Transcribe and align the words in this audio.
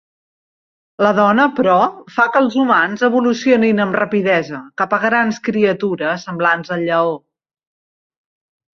La 1.05 1.11
dona, 1.19 1.45
però, 1.59 1.75
fa 2.15 2.25
que 2.37 2.41
els 2.45 2.57
humans 2.63 3.05
"evolucionin 3.09 3.83
amb 3.87 3.99
rapidesa" 4.01 4.65
cap 4.83 4.99
a 4.99 5.03
grans 5.07 5.41
criatures 5.51 6.29
semblants 6.31 6.77
al 6.79 6.91
lleó. 6.91 7.17